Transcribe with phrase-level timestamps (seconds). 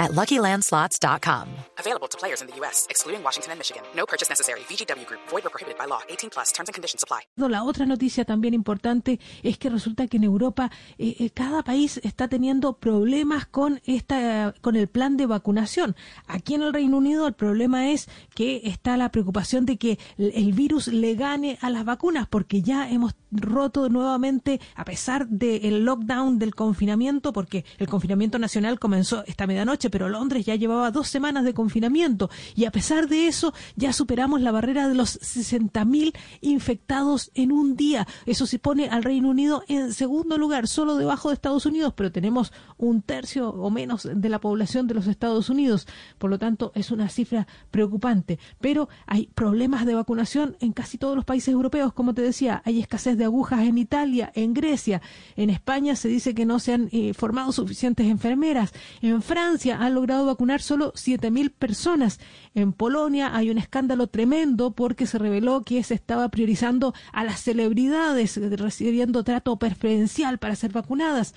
[0.00, 1.46] at LuckyLandSlots.com.
[1.78, 3.82] Available to players in the U.S., excluding Washington and Michigan.
[3.94, 4.60] No purchase necessary.
[4.60, 5.20] VGW Group.
[5.28, 6.00] Void or prohibited by law.
[6.08, 6.52] 18 plus.
[6.52, 7.20] Terms and conditions apply.
[7.36, 12.00] La otra noticia también importante es que resulta que en Europa eh, eh, cada país
[12.02, 15.96] está teniendo problemas con esta con el plan de vacunación.
[16.26, 20.52] Aquí en el Reino Unido el problema es que está la preocupación de que el
[20.52, 26.38] virus le gane a las vacunas porque ya hemos roto nuevamente a pesar del lockdown
[26.38, 31.44] del confinamiento porque el confinamiento nacional comenzó esta medianoche pero Londres ya llevaba dos semanas
[31.44, 37.30] de confinamiento y a pesar de eso ya superamos la barrera de los 60.000 infectados
[37.34, 38.06] en un día.
[38.26, 42.12] Eso se pone al Reino Unido en segundo lugar, solo debajo de Estados Unidos, pero
[42.12, 45.86] tenemos un tercio o menos de la población de los Estados Unidos.
[46.18, 48.38] Por lo tanto, es una cifra preocupante.
[48.60, 52.62] Pero hay problemas de vacunación en casi todos los países europeos, como te decía.
[52.64, 55.02] Hay escasez de agujas en Italia, en Grecia.
[55.36, 58.72] En España se dice que no se han eh, formado suficientes enfermeras.
[59.00, 62.20] En Francia han logrado vacunar solo 7.000 personas.
[62.54, 67.40] En Polonia hay un escándalo tremendo porque se reveló que se estaba priorizando a las
[67.40, 71.34] celebridades recibiendo trato preferencial para ser vacunadas.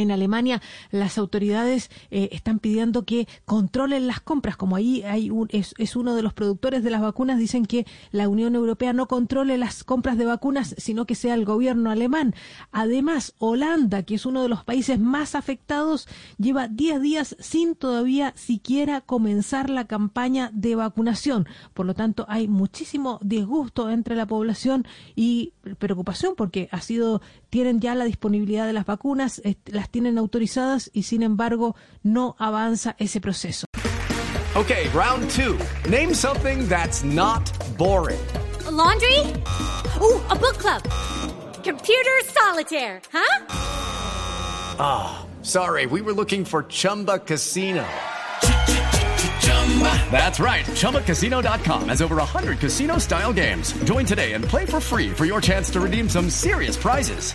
[0.00, 5.48] En Alemania las autoridades eh, están pidiendo que controlen las compras, como ahí hay un,
[5.50, 9.06] es, es, uno de los productores de las vacunas, dicen que la Unión Europea no
[9.06, 12.34] controle las compras de vacunas, sino que sea el gobierno alemán.
[12.72, 18.32] Además, Holanda, que es uno de los países más afectados, lleva 10 días sin todavía
[18.36, 21.46] siquiera comenzar la campaña de vacunación.
[21.74, 27.80] Por lo tanto, hay muchísimo disgusto entre la población y preocupación porque ha sido tienen
[27.80, 33.20] ya la disponibilidad de las vacunas, las tienen autorizadas y sin embargo no avanza ese
[33.20, 33.66] proceso.
[34.56, 35.58] Okay, round two.
[35.88, 37.48] Name something that's not
[37.78, 38.20] boring.
[38.66, 39.18] A laundry?
[40.00, 40.82] Ooh, a book club.
[41.62, 43.46] Computer solitaire, huh?
[44.78, 45.86] Ah, oh, sorry.
[45.86, 47.86] We were looking for Chumba Casino.
[50.10, 50.64] That's right.
[50.66, 53.72] ChumbaCasino.com has over 100 casino style games.
[53.84, 57.34] Join today and play for free for your chance to redeem some serious prizes.